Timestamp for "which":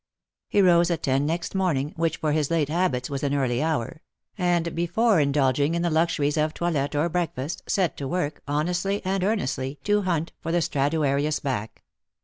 1.95-2.17